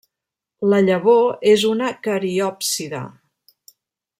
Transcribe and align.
La 0.69 0.79
llavor 0.87 1.27
és 1.51 1.65
una 1.73 1.91
cariòpside. 2.07 3.03